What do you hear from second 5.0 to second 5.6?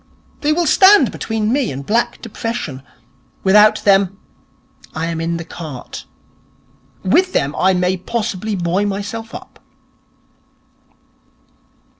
am in the